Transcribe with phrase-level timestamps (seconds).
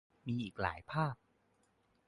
[0.27, 1.15] มีอีกหลายภาพ